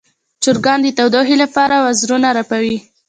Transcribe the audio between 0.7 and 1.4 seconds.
د تودوخې